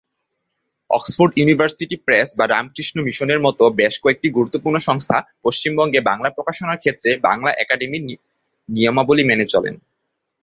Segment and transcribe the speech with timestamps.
[0.89, 7.09] Oxford University Press বা রামকৃষ্ণ মিশনের মতো বেশ কয়েকটি গুরুত্বপূর্ণ সংস্থা পশ্চিমবঙ্গে বাংলা প্রকাশনার ক্ষেত্রে
[7.27, 8.03] বাংলা আকাদেমির
[8.69, 9.75] নিয়মাবলি মেনে চলেন।